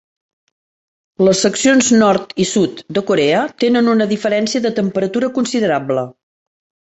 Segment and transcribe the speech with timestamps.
[1.25, 6.07] Les seccions nord i sud de Corea tenen una diferència de temperatura considerable.